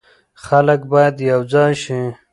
خلک 0.43 0.81
باید 0.91 1.15
یو 1.31 1.41
ځای 1.53 1.73
شي. 1.83 1.99